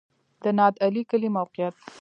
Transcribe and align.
د 0.43 0.45
نادعلي 0.57 1.03
کلی 1.11 1.29
موقعیت 1.37 1.75